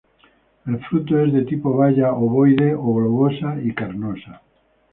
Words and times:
El 0.65 0.79
fruto 0.85 1.19
es 1.19 1.31
de 1.31 1.45
tipo 1.45 1.77
baya, 1.77 2.11
ovoide 2.11 2.73
o 2.73 2.91
globosa, 2.91 3.59
y 3.63 3.71
carnosa. 3.71 4.41